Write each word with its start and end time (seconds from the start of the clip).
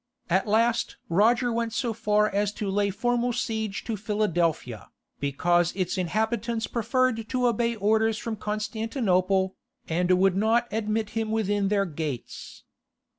At 0.31 0.47
last 0.47 0.97
Roger 1.09 1.53
went 1.53 1.73
so 1.73 1.93
far 1.93 2.27
as 2.27 2.51
to 2.53 2.71
lay 2.71 2.89
formal 2.89 3.31
siege 3.33 3.83
to 3.83 3.95
Philadelphia, 3.95 4.89
because 5.19 5.71
its 5.75 5.95
inhabitants 5.95 6.65
preferred 6.65 7.29
to 7.29 7.45
obey 7.45 7.75
orders 7.75 8.17
from 8.17 8.35
Constantinople, 8.35 9.57
and 9.87 10.09
would 10.11 10.35
not 10.35 10.67
admit 10.73 11.11
him 11.11 11.29
within 11.29 11.67
their 11.67 11.85
gates. 11.85 12.63